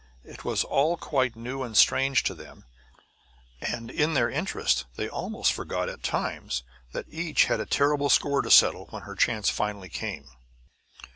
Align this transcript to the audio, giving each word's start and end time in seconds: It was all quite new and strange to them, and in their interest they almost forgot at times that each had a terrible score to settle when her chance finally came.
It 0.23 0.43
was 0.43 0.63
all 0.63 0.97
quite 0.97 1.35
new 1.35 1.61
and 1.61 1.77
strange 1.77 2.23
to 2.23 2.33
them, 2.33 2.65
and 3.61 3.91
in 3.91 4.15
their 4.15 4.31
interest 4.31 4.85
they 4.95 5.07
almost 5.07 5.53
forgot 5.53 5.89
at 5.89 6.01
times 6.01 6.63
that 6.91 7.05
each 7.07 7.45
had 7.45 7.59
a 7.59 7.67
terrible 7.67 8.09
score 8.09 8.41
to 8.41 8.49
settle 8.49 8.87
when 8.87 9.03
her 9.03 9.13
chance 9.13 9.51
finally 9.51 9.89
came. 9.89 10.27